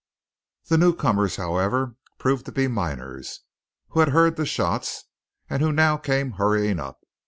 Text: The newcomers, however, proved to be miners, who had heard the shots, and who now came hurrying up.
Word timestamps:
The 0.67 0.79
newcomers, 0.79 1.35
however, 1.35 1.95
proved 2.17 2.47
to 2.47 2.51
be 2.51 2.67
miners, 2.67 3.41
who 3.89 3.99
had 3.99 4.09
heard 4.09 4.35
the 4.35 4.47
shots, 4.47 5.03
and 5.47 5.61
who 5.61 5.71
now 5.71 5.97
came 5.97 6.31
hurrying 6.31 6.79
up. 6.79 7.03